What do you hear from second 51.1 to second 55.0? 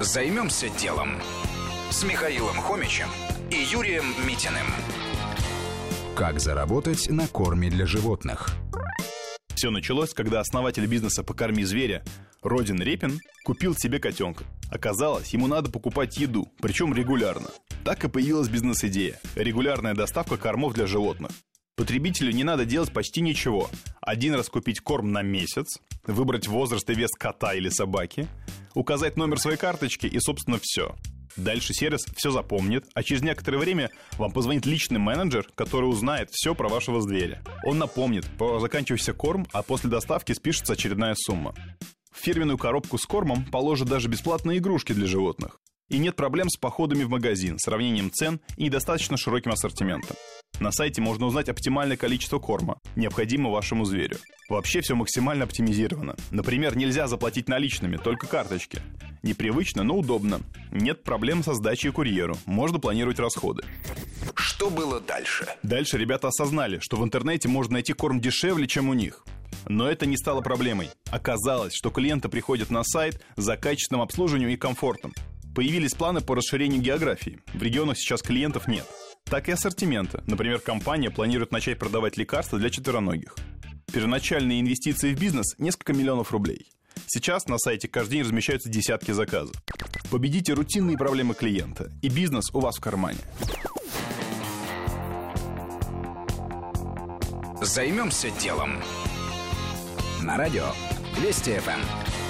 узнать оптимальное количество корма, необходимого вашему зверю. Вообще все